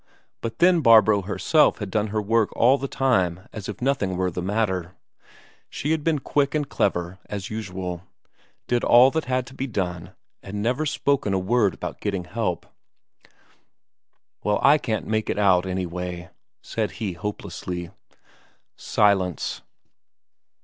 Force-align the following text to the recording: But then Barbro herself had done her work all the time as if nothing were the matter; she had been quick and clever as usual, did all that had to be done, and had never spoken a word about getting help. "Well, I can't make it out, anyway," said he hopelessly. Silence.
But 0.41 0.57
then 0.57 0.81
Barbro 0.81 1.21
herself 1.21 1.77
had 1.77 1.91
done 1.91 2.07
her 2.07 2.19
work 2.23 2.49
all 2.55 2.79
the 2.79 2.87
time 2.87 3.47
as 3.53 3.69
if 3.69 3.83
nothing 3.83 4.17
were 4.17 4.31
the 4.31 4.41
matter; 4.41 4.95
she 5.69 5.91
had 5.91 6.03
been 6.03 6.17
quick 6.17 6.55
and 6.55 6.67
clever 6.67 7.19
as 7.27 7.51
usual, 7.51 8.01
did 8.65 8.83
all 8.83 9.11
that 9.11 9.25
had 9.25 9.45
to 9.45 9.53
be 9.53 9.67
done, 9.67 10.05
and 10.41 10.55
had 10.55 10.55
never 10.55 10.87
spoken 10.87 11.35
a 11.35 11.37
word 11.37 11.75
about 11.75 12.01
getting 12.01 12.23
help. 12.23 12.65
"Well, 14.43 14.59
I 14.63 14.79
can't 14.79 15.05
make 15.05 15.29
it 15.29 15.37
out, 15.37 15.67
anyway," 15.67 16.31
said 16.63 16.93
he 16.93 17.13
hopelessly. 17.13 17.91
Silence. 18.75 19.61